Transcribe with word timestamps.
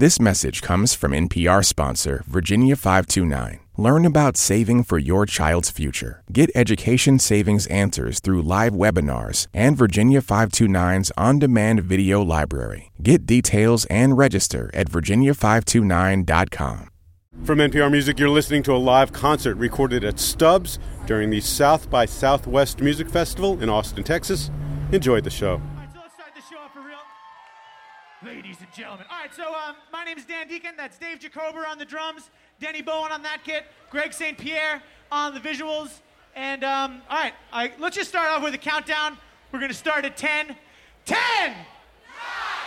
This 0.00 0.18
message 0.18 0.62
comes 0.62 0.94
from 0.94 1.12
NPR 1.12 1.62
sponsor 1.62 2.24
Virginia 2.26 2.74
529. 2.74 3.60
Learn 3.76 4.06
about 4.06 4.38
saving 4.38 4.84
for 4.84 4.96
your 4.96 5.26
child's 5.26 5.68
future. 5.68 6.22
Get 6.32 6.50
education 6.54 7.18
savings 7.18 7.66
answers 7.66 8.18
through 8.18 8.40
live 8.40 8.72
webinars 8.72 9.46
and 9.52 9.76
Virginia 9.76 10.22
529's 10.22 11.12
on 11.18 11.38
demand 11.38 11.82
video 11.82 12.22
library. 12.22 12.90
Get 13.02 13.26
details 13.26 13.84
and 13.90 14.16
register 14.16 14.70
at 14.72 14.88
virginia529.com. 14.88 16.88
From 17.44 17.58
NPR 17.58 17.92
Music, 17.92 18.18
you're 18.18 18.30
listening 18.30 18.62
to 18.62 18.72
a 18.72 18.80
live 18.80 19.12
concert 19.12 19.56
recorded 19.56 20.02
at 20.02 20.18
Stubbs 20.18 20.78
during 21.04 21.28
the 21.28 21.42
South 21.42 21.90
by 21.90 22.06
Southwest 22.06 22.80
Music 22.80 23.10
Festival 23.10 23.62
in 23.62 23.68
Austin, 23.68 24.04
Texas. 24.04 24.50
Enjoy 24.92 25.20
the 25.20 25.28
show. 25.28 25.60
Right, 29.30 29.36
so 29.36 29.54
um, 29.54 29.76
my 29.92 30.04
name 30.04 30.18
is 30.18 30.24
Dan 30.24 30.48
Deacon. 30.48 30.72
That's 30.76 30.98
Dave 30.98 31.18
Jacober 31.18 31.66
on 31.68 31.78
the 31.78 31.84
drums, 31.84 32.30
Denny 32.60 32.82
Bowen 32.82 33.12
on 33.12 33.22
that 33.22 33.38
kit, 33.44 33.64
Greg 33.90 34.12
St. 34.12 34.36
Pierre 34.36 34.82
on 35.10 35.34
the 35.34 35.40
visuals. 35.40 36.00
And 36.34 36.64
um, 36.64 37.02
all 37.10 37.18
right, 37.52 37.80
let's 37.80 37.96
just 37.96 38.08
start 38.08 38.30
off 38.30 38.42
with 38.42 38.54
a 38.54 38.58
countdown. 38.58 39.18
We're 39.52 39.58
going 39.58 39.70
to 39.70 39.76
start 39.76 40.04
at 40.04 40.16
10. 40.16 40.56
10! 41.04 41.16
back. 41.16 42.59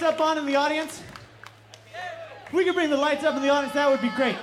Lights 0.00 0.14
up 0.14 0.24
on 0.24 0.38
in 0.38 0.46
the 0.46 0.54
audience? 0.54 1.02
If 2.46 2.52
we 2.52 2.64
could 2.64 2.74
bring 2.74 2.88
the 2.88 2.96
lights 2.96 3.24
up 3.24 3.34
in 3.34 3.42
the 3.42 3.48
audience, 3.48 3.74
that 3.74 3.90
would 3.90 4.00
be 4.00 4.10
great. 4.10 4.36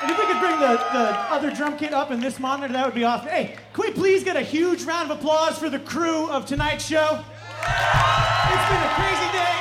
And 0.00 0.10
if 0.10 0.18
we 0.18 0.24
could 0.24 0.40
bring 0.40 0.58
the, 0.58 0.76
the 0.92 1.10
other 1.30 1.50
drum 1.50 1.76
kit 1.76 1.92
up 1.92 2.10
in 2.10 2.18
this 2.18 2.40
monitor, 2.40 2.72
that 2.72 2.86
would 2.86 2.94
be 2.94 3.04
awesome. 3.04 3.28
Hey, 3.28 3.56
can 3.74 3.84
we 3.86 3.90
please 3.92 4.24
get 4.24 4.36
a 4.36 4.40
huge 4.40 4.84
round 4.84 5.10
of 5.10 5.18
applause 5.18 5.58
for 5.58 5.68
the 5.68 5.78
crew 5.78 6.28
of 6.30 6.46
tonight's 6.46 6.86
show? 6.86 7.22
It's 7.60 8.68
been 8.72 8.82
a 8.82 8.92
crazy 8.96 9.28
day. 9.36 9.58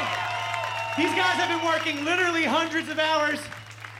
These 0.97 1.13
guys 1.19 1.35
have 1.35 1.49
been 1.49 1.67
working 1.67 2.05
literally 2.05 2.45
hundreds 2.45 2.87
of 2.87 2.97
hours. 2.97 3.39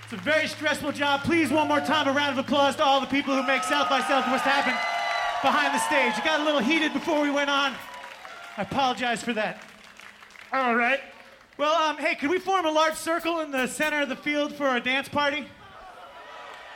It's 0.04 0.14
a 0.14 0.24
very 0.24 0.48
stressful 0.48 0.94
job. 0.94 1.24
Please, 1.24 1.52
one 1.52 1.68
more 1.68 1.82
time, 1.82 2.08
a 2.08 2.14
round 2.14 2.40
of 2.40 2.46
applause 2.46 2.78
to 2.78 2.84
all 2.84 3.02
the 3.02 3.08
people 3.08 3.36
who 3.36 3.44
make 3.46 3.64
South 3.64 3.90
by 3.90 4.00
Southwest 4.00 4.46
happen 4.46 4.74
behind 5.42 5.76
the 5.76 5.80
stage. 5.80 6.18
It 6.18 6.24
got 6.24 6.40
a 6.40 6.44
little 6.46 6.62
heated 6.62 6.94
before 6.94 7.22
we 7.22 7.30
went 7.30 7.50
on. 7.50 7.74
I 8.58 8.62
apologize 8.62 9.22
for 9.22 9.34
that. 9.34 9.62
All 10.54 10.76
right. 10.76 11.00
Well, 11.58 11.74
um, 11.74 11.98
hey, 11.98 12.16
could 12.16 12.30
we 12.30 12.38
form 12.38 12.66
a 12.66 12.72
large 12.72 12.96
circle 12.96 13.40
in 13.40 13.52
the 13.52 13.68
center 13.68 14.02
of 14.02 14.10
the 14.10 14.18
field 14.18 14.54
for 14.54 14.76
a 14.76 14.82
dance 14.82 15.08
party? 15.08 15.46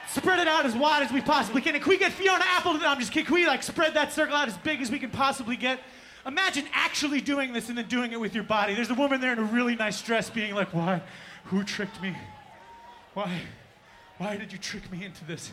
Spread 0.07 0.39
it 0.39 0.47
out 0.47 0.65
as 0.65 0.73
wide 0.73 1.03
as 1.03 1.11
we 1.11 1.19
possibly 1.19 1.61
can. 1.61 1.75
And 1.75 1.83
can 1.83 1.89
we 1.89 1.97
get 1.97 2.13
Fiona 2.13 2.45
Apple 2.47 2.71
I'm 2.81 2.99
just 2.99 3.11
kidding, 3.11 3.25
can 3.25 3.35
we 3.35 3.45
like 3.45 3.63
spread 3.63 3.93
that 3.95 4.13
circle 4.13 4.33
out 4.33 4.47
as 4.47 4.57
big 4.59 4.81
as 4.81 4.89
we 4.89 4.97
can 4.97 5.09
possibly 5.09 5.57
get? 5.57 5.81
Imagine 6.25 6.65
actually 6.71 7.19
doing 7.19 7.51
this 7.51 7.67
and 7.67 7.77
then 7.77 7.87
doing 7.87 8.13
it 8.13 8.19
with 8.19 8.33
your 8.33 8.45
body. 8.45 8.75
There's 8.75 8.89
a 8.89 8.95
woman 8.95 9.19
there 9.19 9.33
in 9.33 9.39
a 9.39 9.43
really 9.43 9.75
nice 9.75 10.01
dress 10.01 10.29
being 10.29 10.55
like, 10.55 10.73
why? 10.73 11.01
Who 11.45 11.63
tricked 11.65 12.01
me? 12.01 12.15
Why? 13.13 13.41
Why 14.19 14.37
did 14.37 14.53
you 14.53 14.57
trick 14.57 14.89
me 14.89 15.03
into 15.03 15.25
this? 15.25 15.51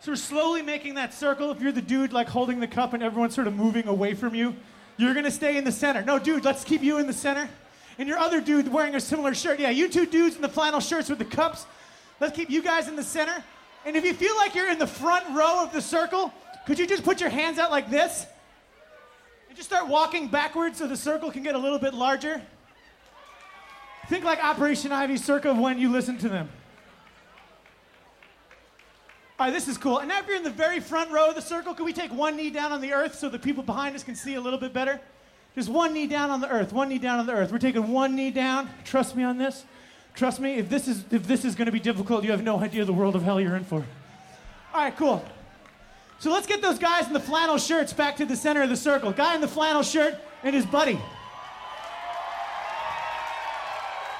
So 0.00 0.10
we're 0.10 0.16
slowly 0.16 0.62
making 0.62 0.94
that 0.94 1.14
circle. 1.14 1.52
If 1.52 1.60
you're 1.60 1.70
the 1.70 1.80
dude 1.80 2.12
like 2.12 2.28
holding 2.28 2.58
the 2.58 2.66
cup 2.66 2.92
and 2.92 3.04
everyone's 3.04 3.34
sort 3.36 3.46
of 3.46 3.54
moving 3.54 3.86
away 3.86 4.14
from 4.14 4.34
you, 4.34 4.56
you're 5.00 5.14
gonna 5.14 5.30
stay 5.30 5.56
in 5.56 5.64
the 5.64 5.72
center. 5.72 6.02
No, 6.02 6.18
dude, 6.18 6.44
let's 6.44 6.64
keep 6.64 6.82
you 6.82 6.98
in 6.98 7.06
the 7.06 7.12
center. 7.12 7.48
And 7.98 8.08
your 8.08 8.18
other 8.18 8.40
dude 8.40 8.72
wearing 8.72 8.94
a 8.94 9.00
similar 9.00 9.34
shirt. 9.34 9.60
Yeah, 9.60 9.70
you 9.70 9.88
two 9.88 10.06
dudes 10.06 10.36
in 10.36 10.42
the 10.42 10.48
flannel 10.48 10.80
shirts 10.80 11.08
with 11.08 11.18
the 11.18 11.24
cups. 11.24 11.66
Let's 12.18 12.36
keep 12.36 12.50
you 12.50 12.62
guys 12.62 12.88
in 12.88 12.96
the 12.96 13.02
center. 13.02 13.44
And 13.84 13.96
if 13.96 14.04
you 14.04 14.14
feel 14.14 14.36
like 14.36 14.54
you're 14.54 14.70
in 14.70 14.78
the 14.78 14.86
front 14.86 15.24
row 15.30 15.62
of 15.62 15.72
the 15.72 15.80
circle, 15.80 16.32
could 16.66 16.78
you 16.78 16.86
just 16.86 17.02
put 17.02 17.20
your 17.20 17.30
hands 17.30 17.58
out 17.58 17.70
like 17.70 17.90
this? 17.90 18.26
And 19.48 19.56
just 19.56 19.68
start 19.68 19.88
walking 19.88 20.28
backwards 20.28 20.78
so 20.78 20.86
the 20.86 20.96
circle 20.96 21.30
can 21.30 21.42
get 21.42 21.54
a 21.54 21.58
little 21.58 21.78
bit 21.78 21.94
larger. 21.94 22.42
Think 24.08 24.24
like 24.24 24.42
Operation 24.42 24.92
Ivy 24.92 25.16
Circle 25.16 25.54
when 25.54 25.78
you 25.78 25.90
listen 25.90 26.18
to 26.18 26.28
them. 26.28 26.48
All 29.40 29.46
right, 29.46 29.54
this 29.54 29.68
is 29.68 29.78
cool. 29.78 30.00
And 30.00 30.08
now 30.10 30.18
if 30.18 30.26
you're 30.26 30.36
in 30.36 30.42
the 30.42 30.50
very 30.50 30.80
front 30.80 31.10
row 31.10 31.30
of 31.30 31.34
the 31.34 31.40
circle, 31.40 31.72
can 31.72 31.86
we 31.86 31.94
take 31.94 32.12
one 32.12 32.36
knee 32.36 32.50
down 32.50 32.72
on 32.72 32.82
the 32.82 32.92
earth 32.92 33.14
so 33.14 33.30
the 33.30 33.38
people 33.38 33.62
behind 33.62 33.96
us 33.96 34.02
can 34.02 34.14
see 34.14 34.34
a 34.34 34.40
little 34.40 34.58
bit 34.58 34.74
better? 34.74 35.00
Just 35.54 35.70
one 35.70 35.94
knee 35.94 36.06
down 36.06 36.28
on 36.28 36.42
the 36.42 36.50
earth, 36.50 36.74
one 36.74 36.90
knee 36.90 36.98
down 36.98 37.18
on 37.18 37.24
the 37.24 37.32
earth. 37.32 37.50
We're 37.50 37.56
taking 37.56 37.90
one 37.90 38.14
knee 38.14 38.30
down. 38.30 38.68
Trust 38.84 39.16
me 39.16 39.22
on 39.22 39.38
this. 39.38 39.64
Trust 40.12 40.40
me, 40.40 40.56
if 40.56 40.68
this 40.68 40.86
is 40.86 41.06
if 41.10 41.26
this 41.26 41.46
is 41.46 41.54
going 41.54 41.64
to 41.64 41.72
be 41.72 41.80
difficult, 41.80 42.22
you 42.22 42.32
have 42.32 42.42
no 42.42 42.60
idea 42.60 42.84
the 42.84 42.92
world 42.92 43.16
of 43.16 43.22
hell 43.22 43.40
you're 43.40 43.56
in 43.56 43.64
for. 43.64 43.76
All 44.74 44.82
right, 44.82 44.94
cool. 44.94 45.24
So 46.18 46.30
let's 46.30 46.46
get 46.46 46.60
those 46.60 46.78
guys 46.78 47.06
in 47.06 47.14
the 47.14 47.18
flannel 47.18 47.56
shirts 47.56 47.94
back 47.94 48.16
to 48.16 48.26
the 48.26 48.36
center 48.36 48.60
of 48.60 48.68
the 48.68 48.76
circle. 48.76 49.10
Guy 49.10 49.36
in 49.36 49.40
the 49.40 49.48
flannel 49.48 49.82
shirt 49.82 50.18
and 50.42 50.54
his 50.54 50.66
buddy. 50.66 51.00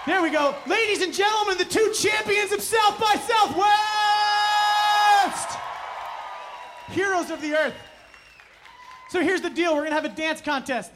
There 0.06 0.22
we 0.22 0.30
go. 0.30 0.54
Ladies 0.66 1.02
and 1.02 1.12
gentlemen, 1.12 1.58
the 1.58 1.66
two 1.66 1.92
champions 1.92 2.52
of 2.52 2.62
South 2.62 2.98
by 2.98 3.16
Southwest. 3.16 3.99
Heroes 6.90 7.30
of 7.30 7.40
the 7.40 7.54
earth. 7.54 7.74
So 9.10 9.22
here's 9.22 9.40
the 9.40 9.50
deal 9.50 9.74
we're 9.74 9.80
going 9.80 9.90
to 9.90 9.96
have 9.96 10.04
a 10.04 10.08
dance 10.08 10.40
contest. 10.40 10.90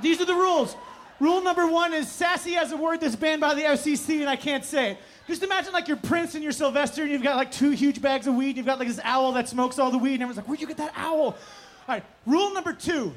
These 0.00 0.20
are 0.20 0.24
the 0.24 0.34
rules. 0.34 0.76
Rule 1.20 1.42
number 1.42 1.66
one 1.66 1.92
is 1.92 2.10
sassy 2.10 2.52
has 2.52 2.72
a 2.72 2.76
word 2.76 3.00
that's 3.00 3.16
banned 3.16 3.40
by 3.40 3.54
the 3.54 3.62
FCC 3.62 4.20
and 4.20 4.28
I 4.28 4.36
can't 4.36 4.64
say 4.64 4.92
it. 4.92 4.98
Just 5.26 5.42
imagine 5.42 5.72
like 5.72 5.88
you're 5.88 5.96
Prince 5.96 6.34
and 6.34 6.42
you're 6.42 6.52
Sylvester 6.52 7.02
and 7.02 7.10
you've 7.10 7.22
got 7.22 7.36
like 7.36 7.50
two 7.50 7.70
huge 7.70 8.02
bags 8.02 8.26
of 8.26 8.34
weed. 8.34 8.48
And 8.48 8.56
you've 8.58 8.66
got 8.66 8.78
like 8.78 8.88
this 8.88 9.00
owl 9.04 9.32
that 9.32 9.48
smokes 9.48 9.78
all 9.78 9.90
the 9.90 9.98
weed 9.98 10.14
and 10.14 10.22
everyone's 10.22 10.36
like, 10.36 10.48
where'd 10.48 10.60
you 10.60 10.66
get 10.66 10.76
that 10.78 10.92
owl? 10.96 11.20
All 11.20 11.36
right, 11.88 12.04
rule 12.26 12.52
number 12.52 12.72
two. 12.72 13.12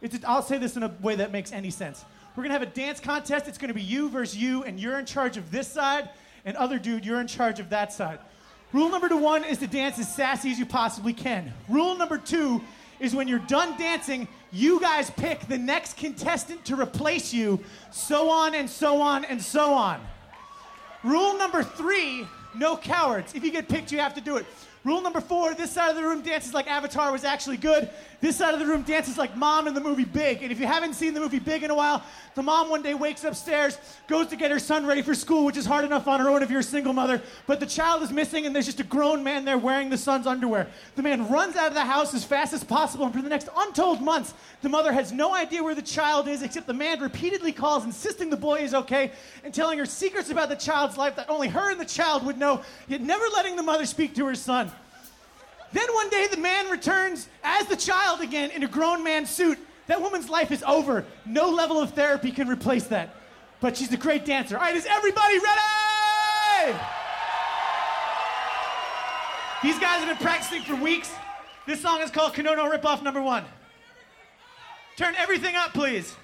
It's, 0.00 0.16
I'll 0.24 0.42
say 0.42 0.58
this 0.58 0.76
in 0.76 0.84
a 0.84 0.94
way 1.00 1.16
that 1.16 1.32
makes 1.32 1.52
any 1.52 1.70
sense. 1.70 2.04
We're 2.36 2.44
gonna 2.44 2.54
have 2.54 2.62
a 2.62 2.66
dance 2.66 3.00
contest. 3.00 3.48
It's 3.48 3.58
gonna 3.58 3.74
be 3.74 3.82
you 3.82 4.08
versus 4.08 4.36
you, 4.36 4.62
and 4.62 4.78
you're 4.78 4.98
in 4.98 5.06
charge 5.06 5.36
of 5.36 5.50
this 5.50 5.66
side, 5.66 6.08
and 6.44 6.56
other 6.56 6.78
dude, 6.78 7.04
you're 7.04 7.20
in 7.20 7.26
charge 7.26 7.58
of 7.58 7.70
that 7.70 7.92
side. 7.92 8.20
Rule 8.72 8.90
number 8.90 9.08
one 9.16 9.44
is 9.44 9.58
to 9.58 9.66
dance 9.66 9.98
as 9.98 10.12
sassy 10.14 10.50
as 10.50 10.58
you 10.58 10.66
possibly 10.66 11.12
can. 11.12 11.52
Rule 11.68 11.96
number 11.96 12.18
two 12.18 12.60
is 13.00 13.14
when 13.14 13.28
you're 13.28 13.38
done 13.38 13.78
dancing, 13.78 14.28
you 14.52 14.80
guys 14.80 15.10
pick 15.10 15.40
the 15.46 15.56
next 15.56 15.96
contestant 15.96 16.64
to 16.66 16.78
replace 16.78 17.32
you, 17.32 17.60
so 17.90 18.28
on 18.28 18.54
and 18.54 18.68
so 18.68 19.00
on 19.00 19.24
and 19.24 19.40
so 19.40 19.72
on. 19.72 20.00
Rule 21.02 21.38
number 21.38 21.62
three 21.62 22.26
no 22.54 22.76
cowards. 22.76 23.34
If 23.34 23.44
you 23.44 23.50
get 23.50 23.68
picked, 23.68 23.92
you 23.92 23.98
have 23.98 24.14
to 24.14 24.20
do 24.20 24.36
it. 24.36 24.46
Rule 24.88 25.02
number 25.02 25.20
four 25.20 25.52
this 25.52 25.72
side 25.72 25.90
of 25.90 25.96
the 25.96 26.02
room 26.02 26.22
dances 26.22 26.54
like 26.54 26.66
Avatar 26.66 27.12
was 27.12 27.22
actually 27.22 27.58
good. 27.58 27.90
This 28.22 28.36
side 28.36 28.54
of 28.54 28.58
the 28.58 28.64
room 28.64 28.82
dances 28.82 29.18
like 29.18 29.36
mom 29.36 29.68
in 29.68 29.74
the 29.74 29.82
movie 29.82 30.06
Big. 30.06 30.42
And 30.42 30.50
if 30.50 30.58
you 30.58 30.66
haven't 30.66 30.94
seen 30.94 31.12
the 31.12 31.20
movie 31.20 31.38
Big 31.38 31.62
in 31.62 31.70
a 31.70 31.74
while, 31.74 32.02
the 32.34 32.42
mom 32.42 32.70
one 32.70 32.82
day 32.82 32.94
wakes 32.94 33.22
upstairs, 33.22 33.78
goes 34.06 34.28
to 34.28 34.36
get 34.36 34.50
her 34.50 34.58
son 34.58 34.86
ready 34.86 35.02
for 35.02 35.14
school, 35.14 35.44
which 35.44 35.58
is 35.58 35.66
hard 35.66 35.84
enough 35.84 36.08
on 36.08 36.20
her 36.20 36.30
own 36.30 36.42
if 36.42 36.50
you're 36.50 36.60
a 36.60 36.64
single 36.64 36.94
mother. 36.94 37.20
But 37.46 37.60
the 37.60 37.66
child 37.66 38.02
is 38.02 38.10
missing, 38.10 38.46
and 38.46 38.54
there's 38.54 38.64
just 38.64 38.80
a 38.80 38.84
grown 38.84 39.22
man 39.22 39.44
there 39.44 39.58
wearing 39.58 39.90
the 39.90 39.98
son's 39.98 40.26
underwear. 40.26 40.68
The 40.96 41.02
man 41.02 41.28
runs 41.28 41.54
out 41.56 41.68
of 41.68 41.74
the 41.74 41.84
house 41.84 42.14
as 42.14 42.24
fast 42.24 42.54
as 42.54 42.64
possible, 42.64 43.04
and 43.04 43.14
for 43.14 43.22
the 43.22 43.28
next 43.28 43.48
untold 43.56 44.00
months, 44.00 44.34
the 44.62 44.68
mother 44.68 44.92
has 44.92 45.12
no 45.12 45.34
idea 45.34 45.62
where 45.62 45.74
the 45.74 45.82
child 45.82 46.28
is, 46.28 46.42
except 46.42 46.66
the 46.66 46.74
man 46.74 47.00
repeatedly 47.00 47.52
calls, 47.52 47.84
insisting 47.84 48.30
the 48.30 48.36
boy 48.36 48.60
is 48.60 48.74
okay, 48.74 49.12
and 49.44 49.52
telling 49.52 49.78
her 49.78 49.86
secrets 49.86 50.30
about 50.30 50.48
the 50.48 50.56
child's 50.56 50.96
life 50.96 51.14
that 51.16 51.28
only 51.28 51.48
her 51.48 51.70
and 51.70 51.78
the 51.78 51.84
child 51.84 52.24
would 52.24 52.38
know, 52.38 52.62
yet 52.88 53.00
never 53.00 53.24
letting 53.34 53.54
the 53.54 53.62
mother 53.62 53.84
speak 53.84 54.14
to 54.14 54.24
her 54.26 54.34
son. 54.34 54.72
Then 55.72 55.86
one 55.92 56.08
day 56.08 56.26
the 56.30 56.38
man 56.38 56.70
returns 56.70 57.28
as 57.44 57.66
the 57.66 57.76
child 57.76 58.20
again 58.20 58.50
in 58.50 58.62
a 58.62 58.68
grown 58.68 59.04
man 59.04 59.26
suit. 59.26 59.58
That 59.86 60.00
woman's 60.00 60.28
life 60.28 60.50
is 60.50 60.62
over. 60.62 61.04
No 61.26 61.48
level 61.48 61.80
of 61.80 61.92
therapy 61.92 62.30
can 62.30 62.48
replace 62.48 62.84
that. 62.88 63.14
But 63.60 63.76
she's 63.76 63.92
a 63.92 63.96
great 63.96 64.24
dancer. 64.24 64.56
All 64.56 64.62
right, 64.62 64.76
is 64.76 64.86
everybody 64.86 65.38
ready? 65.38 66.78
These 69.62 69.78
guys 69.78 70.04
have 70.04 70.08
been 70.08 70.24
practicing 70.24 70.62
for 70.62 70.76
weeks. 70.76 71.12
This 71.66 71.82
song 71.82 72.00
is 72.00 72.10
called 72.10 72.32
Konono 72.32 72.70
Ripoff 72.72 73.02
Number 73.02 73.20
One. 73.20 73.44
Turn 74.96 75.14
everything 75.16 75.56
up, 75.56 75.72
please. 75.72 76.14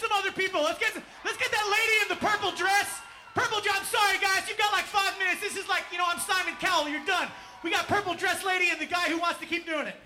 Some 0.00 0.10
other 0.16 0.32
people. 0.32 0.64
Let's 0.64 0.80
get 0.80 0.96
let's 1.24 1.36
get 1.36 1.52
that 1.52 1.66
lady 1.68 1.96
in 2.02 2.08
the 2.16 2.20
purple 2.24 2.50
dress. 2.56 2.88
Purple 3.34 3.60
dress. 3.60 3.76
I'm 3.78 3.86
sorry, 3.86 4.18
guys. 4.18 4.48
You've 4.48 4.58
got 4.58 4.72
like 4.72 4.88
five 4.88 5.12
minutes. 5.18 5.40
This 5.44 5.56
is 5.56 5.68
like 5.68 5.84
you 5.92 5.98
know 5.98 6.08
I'm 6.08 6.18
Simon 6.18 6.54
Cowell. 6.58 6.88
You're 6.88 7.04
done. 7.04 7.28
We 7.62 7.70
got 7.70 7.86
purple 7.86 8.14
dress 8.14 8.44
lady 8.44 8.70
and 8.70 8.80
the 8.80 8.88
guy 8.88 9.12
who 9.12 9.18
wants 9.18 9.38
to 9.40 9.46
keep 9.46 9.66
doing 9.66 9.86
it. 9.86 9.96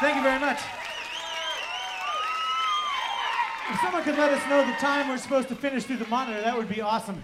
Thank 0.00 0.16
you 0.16 0.22
very 0.22 0.38
much. 0.38 0.60
If 3.70 3.80
someone 3.80 4.02
could 4.04 4.16
let 4.16 4.32
us 4.32 4.46
know 4.48 4.64
the 4.64 4.76
time 4.78 5.08
we're 5.08 5.16
supposed 5.16 5.48
to 5.48 5.56
finish 5.56 5.84
through 5.84 5.96
the 5.96 6.06
monitor, 6.06 6.40
that 6.40 6.56
would 6.56 6.68
be 6.68 6.80
awesome. 6.80 7.22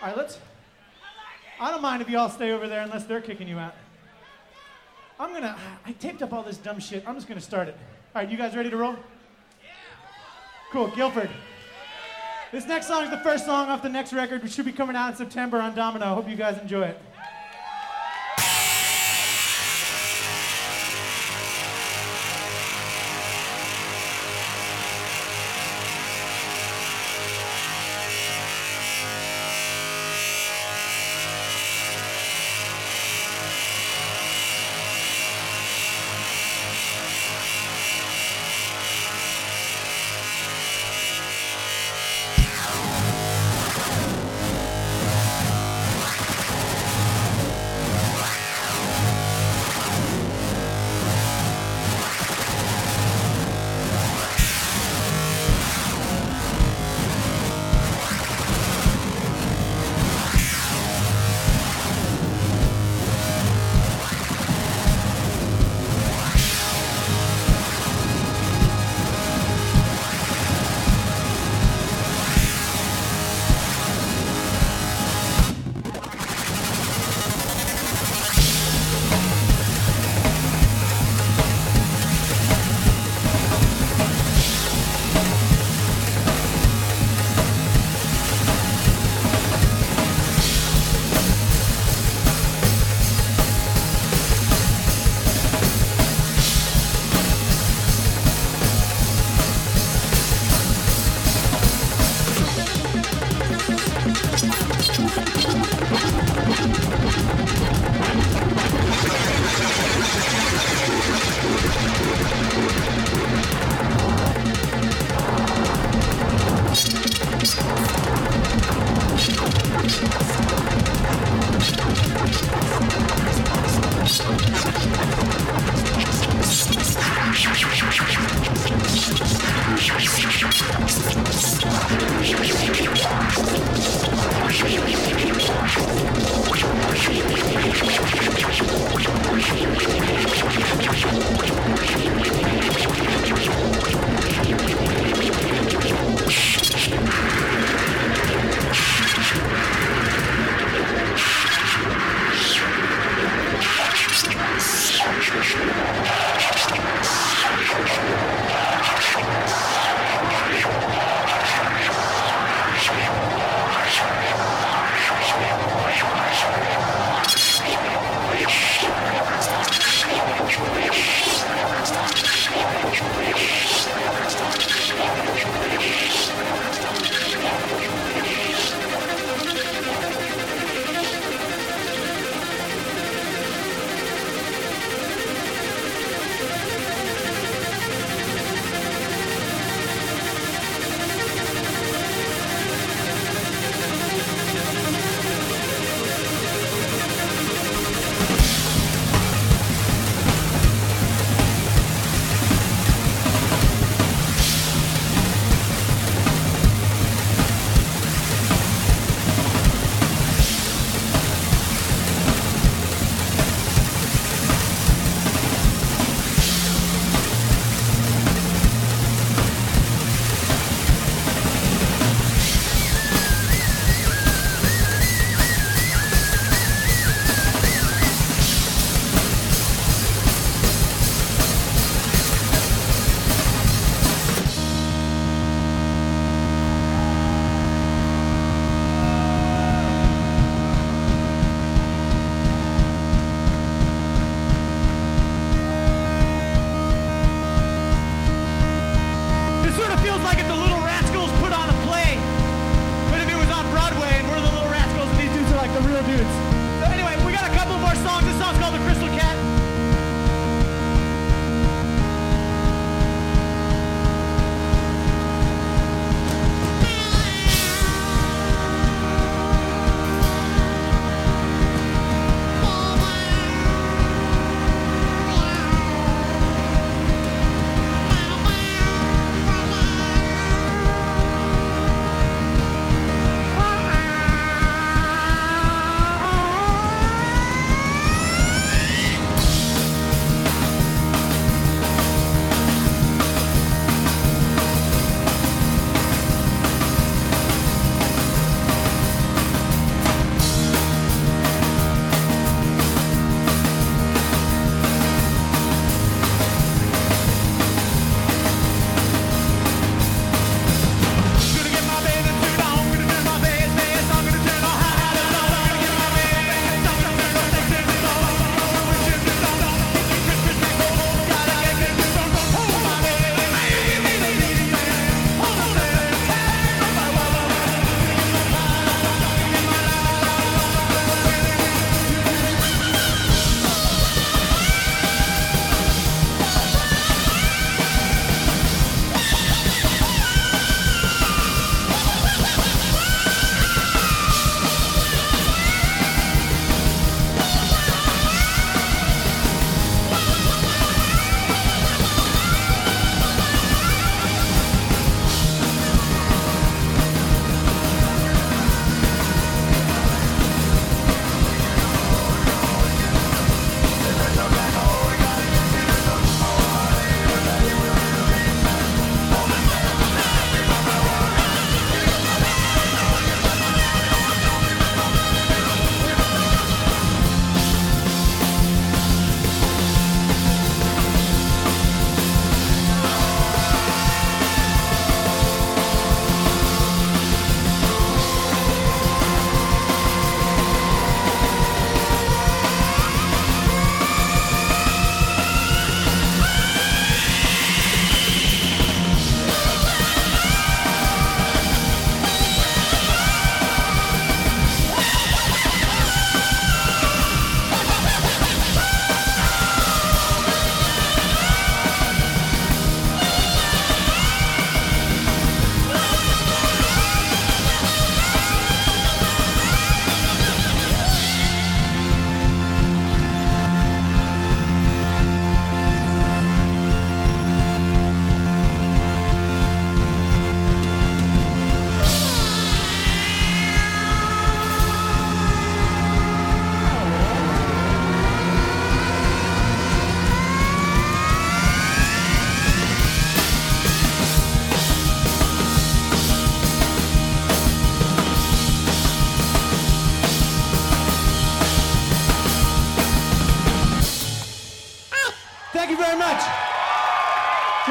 All 0.00 0.08
right, 0.08 0.16
let's. 0.16 0.38
I 1.58 1.70
don't 1.70 1.80
mind 1.80 2.02
if 2.02 2.10
you 2.10 2.18
all 2.18 2.28
stay 2.28 2.50
over 2.50 2.68
there 2.68 2.82
unless 2.82 3.04
they're 3.04 3.20
kicking 3.20 3.48
you 3.48 3.58
out. 3.58 3.74
I'm 5.18 5.32
gonna. 5.32 5.56
I 5.86 5.92
taped 5.92 6.20
up 6.22 6.32
all 6.32 6.42
this 6.42 6.58
dumb 6.58 6.80
shit. 6.80 7.02
I'm 7.06 7.14
just 7.14 7.28
gonna 7.28 7.40
start 7.40 7.68
it. 7.68 7.76
All 8.14 8.22
right, 8.22 8.30
you 8.30 8.36
guys 8.36 8.54
ready 8.54 8.68
to 8.68 8.76
roll? 8.76 8.92
Yeah. 8.92 9.70
Cool, 10.70 10.88
Guilford. 10.88 11.30
This 12.52 12.66
next 12.66 12.88
song 12.88 13.04
is 13.04 13.10
the 13.10 13.20
first 13.20 13.46
song 13.46 13.70
off 13.70 13.82
the 13.82 13.88
next 13.88 14.12
record, 14.12 14.42
which 14.42 14.52
should 14.52 14.66
be 14.66 14.72
coming 14.72 14.96
out 14.96 15.12
in 15.12 15.16
September 15.16 15.58
on 15.58 15.74
Domino. 15.74 16.14
Hope 16.14 16.28
you 16.28 16.36
guys 16.36 16.58
enjoy 16.58 16.82
it. 16.82 17.00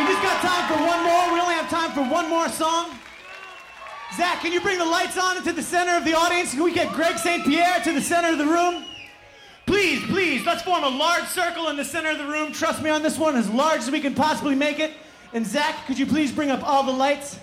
We 0.01 0.07
just 0.07 0.23
got 0.23 0.41
time 0.41 0.67
for 0.67 0.83
one 0.83 1.03
more. 1.03 1.31
We 1.31 1.39
only 1.39 1.53
have 1.53 1.69
time 1.69 1.91
for 1.91 2.01
one 2.01 2.27
more 2.27 2.49
song. 2.49 2.89
Zach, 4.17 4.41
can 4.41 4.51
you 4.51 4.59
bring 4.59 4.79
the 4.79 4.85
lights 4.85 5.15
on 5.15 5.37
into 5.37 5.53
the 5.53 5.61
center 5.61 5.95
of 5.95 6.03
the 6.05 6.15
audience? 6.15 6.55
Can 6.55 6.63
we 6.63 6.73
get 6.73 6.91
Greg 6.93 7.19
St. 7.19 7.45
Pierre 7.45 7.79
to 7.81 7.93
the 7.93 8.01
center 8.01 8.29
of 8.29 8.39
the 8.39 8.47
room? 8.47 8.83
Please, 9.67 10.03
please, 10.07 10.43
let's 10.43 10.63
form 10.63 10.83
a 10.83 10.89
large 10.89 11.25
circle 11.25 11.69
in 11.69 11.77
the 11.77 11.85
center 11.85 12.09
of 12.09 12.17
the 12.17 12.25
room. 12.25 12.51
Trust 12.51 12.81
me 12.81 12.89
on 12.89 13.03
this 13.03 13.19
one, 13.19 13.35
as 13.35 13.47
large 13.47 13.81
as 13.81 13.91
we 13.91 13.99
can 13.99 14.15
possibly 14.15 14.55
make 14.55 14.79
it. 14.79 14.91
And 15.33 15.45
Zach, 15.45 15.85
could 15.85 15.99
you 15.99 16.07
please 16.07 16.31
bring 16.31 16.49
up 16.49 16.67
all 16.67 16.83
the 16.83 16.91
lights? 16.91 17.39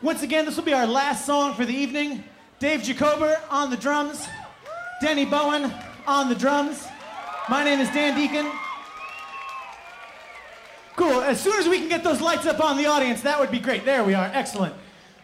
Once 0.00 0.22
again, 0.22 0.46
this 0.46 0.56
will 0.56 0.64
be 0.64 0.72
our 0.72 0.86
last 0.86 1.26
song 1.26 1.52
for 1.52 1.66
the 1.66 1.74
evening. 1.74 2.24
Dave 2.60 2.80
Jacober 2.80 3.38
on 3.50 3.68
the 3.68 3.76
drums, 3.76 4.26
Denny 5.02 5.26
Bowen 5.26 5.70
on 6.06 6.30
the 6.30 6.34
drums. 6.34 6.88
My 7.50 7.62
name 7.62 7.78
is 7.78 7.90
Dan 7.90 8.16
Deacon. 8.16 8.50
Cool. 10.98 11.22
As 11.22 11.40
soon 11.40 11.56
as 11.60 11.68
we 11.68 11.78
can 11.78 11.88
get 11.88 12.02
those 12.02 12.20
lights 12.20 12.44
up 12.44 12.58
on 12.58 12.76
the 12.76 12.86
audience, 12.86 13.22
that 13.22 13.38
would 13.38 13.52
be 13.52 13.60
great. 13.60 13.84
There 13.84 14.02
we 14.02 14.14
are. 14.14 14.28
Excellent. 14.34 14.74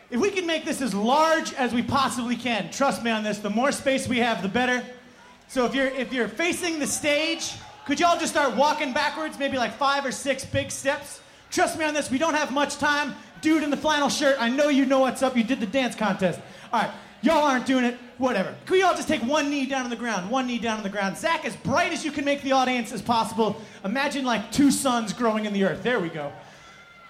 If 0.08 0.20
we 0.20 0.30
can 0.30 0.46
make 0.46 0.64
this 0.64 0.80
as 0.80 0.94
large 0.94 1.52
as 1.54 1.74
we 1.74 1.82
possibly 1.82 2.37
can, 2.37 2.70
trust 2.70 3.02
me 3.02 3.10
on 3.10 3.24
this, 3.24 3.38
the 3.40 3.50
more 3.50 3.72
space 3.72 4.06
we 4.06 4.18
have, 4.18 4.40
the 4.40 4.48
better. 4.48 4.84
So 5.48 5.64
if 5.64 5.74
you're 5.74 5.88
if 5.88 6.12
you're 6.12 6.28
facing 6.28 6.78
the 6.78 6.87
stage, 6.87 7.54
could 7.87 7.98
y'all 7.98 8.16
just 8.16 8.30
start 8.30 8.54
walking 8.54 8.92
backwards, 8.92 9.37
maybe 9.37 9.56
like 9.56 9.74
five 9.74 10.06
or 10.06 10.12
six 10.12 10.44
big 10.44 10.70
steps? 10.70 11.20
Trust 11.50 11.76
me 11.76 11.84
on 11.84 11.92
this, 11.92 12.08
we 12.08 12.18
don't 12.18 12.34
have 12.34 12.52
much 12.52 12.76
time. 12.76 13.16
Dude 13.40 13.64
in 13.64 13.70
the 13.70 13.76
flannel 13.76 14.08
shirt, 14.08 14.37
I 14.38 14.50
know 14.50 14.68
you 14.68 14.87
know 14.87 15.00
what's 15.00 15.24
up. 15.24 15.37
You 15.37 15.42
did 15.42 15.58
the 15.58 15.66
dance 15.66 15.96
contest. 15.96 16.38
All 16.72 16.82
right, 16.82 16.90
y'all 17.20 17.42
aren't 17.42 17.66
doing 17.66 17.84
it. 17.84 17.98
Whatever. 18.18 18.55
Can 18.66 18.77
we 18.77 18.83
all 18.83 18.94
just 18.94 19.09
take 19.09 19.22
one 19.22 19.50
knee 19.50 19.66
down 19.66 19.85
on 19.85 19.90
the 19.90 19.96
ground? 19.96 20.31
One 20.31 20.46
knee 20.46 20.59
down 20.59 20.77
on 20.77 20.83
the 20.85 20.88
ground. 20.88 21.16
Zach, 21.16 21.44
as 21.44 21.57
bright 21.57 21.92
as 21.92 22.05
you 22.05 22.12
can 22.12 22.24
make 22.24 22.42
the 22.42 22.53
audience 22.53 22.92
as 22.92 23.03
possible. 23.03 23.61
Imagine 23.85 24.24
like 24.24 24.53
two 24.53 24.70
suns 24.70 25.12
growing 25.12 25.46
in 25.46 25.53
the 25.53 25.64
earth. 25.64 25.83
There 25.83 25.98
we 25.98 26.09
go. 26.09 26.33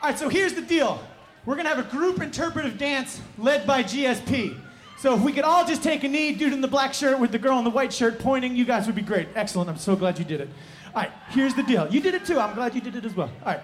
All 0.03 0.11
right, 0.11 0.19
so 0.19 0.29
here's 0.29 0.55
the 0.55 0.63
deal. 0.63 1.01
We're 1.45 1.57
gonna 1.57 1.69
have 1.69 1.79
a 1.79 1.91
group 1.91 2.23
interpretive 2.23 2.79
dance 2.79 3.21
led 3.37 3.67
by 3.67 3.83
GSP. 3.83 4.59
So 4.99 5.15
if 5.15 5.21
we 5.21 5.33
could 5.33 5.45
all 5.45 5.67
just 5.67 5.83
take 5.83 6.05
a 6.05 6.09
knee, 6.09 6.33
dude 6.33 6.55
in 6.55 6.63
the 6.63 6.69
black 6.69 6.95
shirt 6.95 7.19
with 7.19 7.33
the 7.33 7.39
girl 7.39 7.59
in 7.59 7.65
the 7.65 7.71
white 7.71 7.93
shirt 7.93 8.19
pointing, 8.19 8.57
you 8.57 8.65
guys 8.65 8.87
would 8.87 8.95
be 8.95 9.03
great. 9.03 9.29
Excellent. 9.35 9.69
I'm 9.69 9.77
so 9.77 9.95
glad 9.97 10.19
you 10.19 10.25
did 10.25 10.41
it. 10.41 10.49
All 10.95 11.03
right, 11.03 11.13
here's 11.29 11.55
the 11.55 11.63
deal. 11.63 11.87
You 11.93 12.01
did 12.01 12.15
it 12.15 12.25
too. 12.25 12.39
I'm 12.39 12.55
glad 12.55 12.75
you 12.75 12.81
did 12.81 12.97
it 12.97 13.05
as 13.05 13.15
well. 13.15 13.31
All 13.45 13.53
right. 13.53 13.61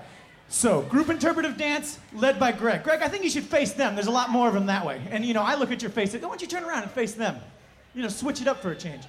So, 0.52 0.82
group 0.82 1.08
interpretive 1.08 1.56
dance 1.56 2.00
led 2.12 2.40
by 2.40 2.50
Greg. 2.50 2.82
Greg, 2.82 3.02
I 3.02 3.08
think 3.08 3.22
you 3.22 3.30
should 3.30 3.44
face 3.44 3.72
them. 3.72 3.94
There's 3.94 4.08
a 4.08 4.10
lot 4.10 4.30
more 4.30 4.48
of 4.48 4.54
them 4.54 4.66
that 4.66 4.84
way. 4.84 5.00
And 5.10 5.24
you 5.24 5.32
know, 5.32 5.42
I 5.42 5.54
look 5.54 5.70
at 5.70 5.80
your 5.80 5.92
face. 5.92 6.12
Why 6.12 6.18
don't 6.18 6.42
you 6.42 6.48
turn 6.48 6.64
around 6.64 6.82
and 6.82 6.90
face 6.90 7.14
them? 7.14 7.36
You 7.94 8.02
know, 8.02 8.08
switch 8.08 8.40
it 8.40 8.48
up 8.48 8.60
for 8.60 8.72
a 8.72 8.76
change. 8.76 9.04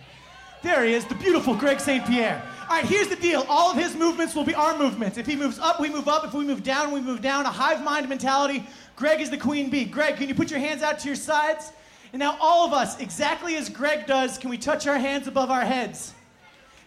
There 0.62 0.86
he 0.86 0.94
is, 0.94 1.04
the 1.06 1.16
beautiful 1.16 1.56
Greg 1.56 1.80
St. 1.80 2.06
Pierre. 2.06 2.44
All 2.70 2.76
right, 2.76 2.86
here's 2.86 3.08
the 3.08 3.16
deal. 3.16 3.44
All 3.50 3.72
of 3.72 3.78
his 3.78 3.96
movements 3.96 4.36
will 4.36 4.44
be 4.44 4.54
our 4.54 4.78
movements. 4.78 5.18
If 5.18 5.26
he 5.26 5.36
moves 5.36 5.58
up, 5.58 5.80
we 5.80 5.90
move 5.90 6.08
up. 6.08 6.24
If 6.24 6.36
we 6.36 6.46
move 6.46 6.62
down, 6.62 6.92
we 6.92 7.02
move 7.02 7.24
down. 7.24 7.48
A 7.48 7.50
hive 7.50 7.84
mind 7.84 8.08
mentality. 8.08 8.64
Greg 8.96 9.20
is 9.20 9.32
the 9.32 9.38
queen 9.38 9.72
bee. 9.72 9.86
Greg, 9.86 10.18
can 10.18 10.30
you 10.30 10.36
put 10.36 10.52
your 10.52 10.60
hands 10.60 10.84
out 10.84 11.00
to 11.00 11.08
your 11.08 11.16
sides? 11.16 11.72
And 12.14 12.20
now, 12.20 12.38
all 12.40 12.68
of 12.68 12.74
us, 12.74 13.00
exactly 13.00 13.56
as 13.56 13.68
Greg 13.68 14.06
does, 14.06 14.38
can 14.38 14.52
we 14.52 14.60
touch 14.60 14.86
our 14.86 15.00
hands 15.00 15.26
above 15.26 15.50
our 15.50 15.66
heads? 15.66 16.14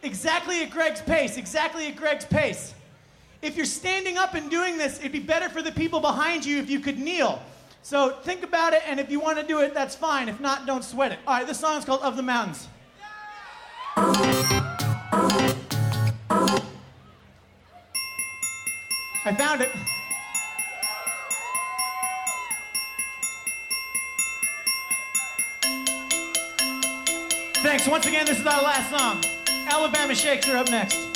Exactly 0.04 0.62
at 0.62 0.70
Greg's 0.70 1.00
pace. 1.00 1.36
Exactly 1.36 1.88
at 1.88 1.96
Greg's 1.96 2.24
pace. 2.24 2.72
If 3.44 3.57
you're 3.59 3.66
standing 3.66 4.16
up 4.16 4.33
and 4.33 4.50
doing 4.50 4.78
this, 4.78 4.98
it'd 5.00 5.12
be 5.12 5.18
better 5.18 5.50
for 5.50 5.61
the 5.61 5.70
people 5.70 6.00
behind 6.00 6.46
you 6.46 6.57
if 6.57 6.70
you 6.70 6.80
could 6.80 6.98
kneel. 6.98 7.42
So 7.83 8.12
think 8.22 8.42
about 8.42 8.72
it, 8.72 8.80
and 8.87 8.98
if 8.98 9.11
you 9.11 9.20
want 9.20 9.38
to 9.38 9.46
do 9.46 9.61
it, 9.61 9.74
that's 9.74 9.94
fine. 9.94 10.30
If 10.30 10.40
not, 10.40 10.64
don't 10.64 10.83
sweat 10.83 11.12
it. 11.12 11.18
All 11.26 11.35
right, 11.35 11.46
this 11.46 11.61
song 11.61 11.76
is 11.76 11.85
called 11.85 12.00
Of 12.00 12.16
the 12.16 12.22
Mountains. 12.22 12.68
I 19.26 19.35
found 19.37 19.61
it. 19.61 19.70
Thanks. 27.62 27.87
Once 27.87 28.07
again, 28.07 28.24
this 28.24 28.40
is 28.40 28.46
our 28.46 28.62
last 28.62 28.88
song. 28.88 29.22
Alabama 29.68 30.14
Shakes 30.14 30.48
are 30.48 30.57
up 30.57 30.70
next. 30.70 31.13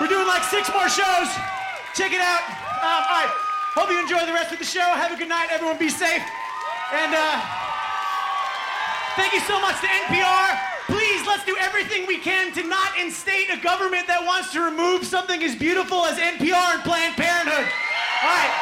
We're 0.00 0.08
doing 0.10 0.26
like 0.26 0.42
six 0.42 0.66
more 0.74 0.88
shows. 0.88 1.30
Check 1.94 2.10
it 2.10 2.20
out. 2.20 2.42
Um, 2.82 3.02
all 3.06 3.18
right. 3.22 3.32
Hope 3.78 3.90
you 3.90 3.98
enjoy 3.98 4.26
the 4.26 4.34
rest 4.34 4.52
of 4.52 4.58
the 4.58 4.64
show. 4.64 4.82
Have 4.82 5.12
a 5.12 5.16
good 5.16 5.28
night. 5.28 5.48
Everyone 5.50 5.78
be 5.78 5.88
safe. 5.88 6.22
And 6.92 7.14
uh, 7.14 7.38
thank 9.14 9.32
you 9.32 9.40
so 9.46 9.60
much 9.62 9.78
to 9.82 9.86
NPR. 9.86 10.58
Please, 10.86 11.26
let's 11.26 11.44
do 11.44 11.56
everything 11.60 12.06
we 12.06 12.18
can 12.18 12.52
to 12.54 12.66
not 12.66 12.98
instate 12.98 13.50
a 13.50 13.56
government 13.56 14.06
that 14.06 14.22
wants 14.26 14.52
to 14.52 14.60
remove 14.60 15.06
something 15.06 15.42
as 15.42 15.54
beautiful 15.54 16.04
as 16.04 16.18
NPR 16.18 16.74
and 16.74 16.82
Planned 16.82 17.14
Parenthood. 17.14 17.66
All 17.66 18.30
right. 18.34 18.54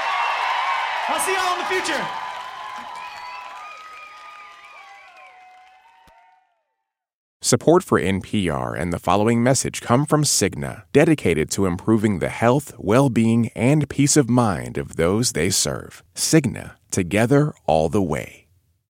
I'll 1.09 1.21
see 1.21 1.33
y'all 1.35 1.57
in 1.57 1.65
the 1.65 1.71
future. 1.73 2.22
Support 7.53 7.85
for 7.85 8.01
NPR 8.01 8.81
and 8.81 8.95
the 8.95 8.99
following 8.99 9.43
message 9.43 9.83
come 9.83 10.07
from 10.07 10.25
Cigna, 10.25 10.85
dedicated 10.95 11.51
to 11.51 11.67
improving 11.67 12.19
the 12.19 12.31
health, 12.31 12.73
well 12.79 13.11
being, 13.11 13.51
and 13.55 13.91
peace 13.91 14.17
of 14.17 14.31
mind 14.31 14.79
of 14.79 14.97
those 14.97 15.33
they 15.33 15.51
serve. 15.51 16.03
Cigna, 16.15 16.77
together 16.91 17.53
all 17.67 17.91
the 17.91 18.01
way. 18.01 18.42